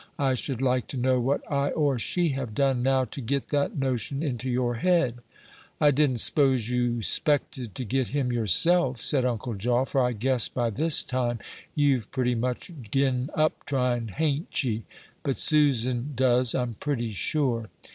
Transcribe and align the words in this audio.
I 0.17 0.33
should 0.33 0.63
like 0.63 0.87
to 0.87 0.97
know 0.97 1.19
what 1.19 1.41
I 1.47 1.69
or 1.69 1.99
she 1.99 2.29
have 2.29 2.55
done, 2.55 2.81
now, 2.81 3.05
to 3.05 3.21
get 3.21 3.49
that 3.49 3.77
notion 3.77 4.23
into 4.23 4.49
your 4.49 4.77
head?" 4.77 5.19
"I 5.79 5.91
didn't 5.91 6.21
s'pose 6.21 6.71
you 6.71 7.03
'spected 7.03 7.75
to 7.75 7.83
get 7.85 8.07
him 8.07 8.31
yourself," 8.33 8.97
said 8.99 9.25
Uncle 9.25 9.53
Jaw, 9.53 9.85
"for 9.85 10.01
I 10.03 10.13
guess 10.13 10.49
by 10.49 10.71
this 10.71 11.03
time 11.03 11.37
you've 11.75 12.09
pretty 12.09 12.33
much 12.33 12.71
gin 12.89 13.29
up 13.35 13.63
trying, 13.67 14.07
hain't 14.07 14.63
ye? 14.63 14.85
But 15.21 15.37
Susan 15.37 16.13
does, 16.15 16.55
I'm 16.55 16.73
pretty 16.79 17.09
sure." 17.11 17.69